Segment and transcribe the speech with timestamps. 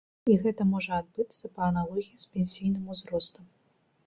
[0.35, 3.45] І гэта можа адбыцца па аналогіі з пенсійным узростам.